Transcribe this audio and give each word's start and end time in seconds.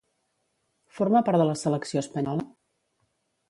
Forma 1.01 1.21
part 1.29 1.41
de 1.43 1.47
la 1.51 1.57
selecció 1.67 2.05
espanyola? 2.05 2.51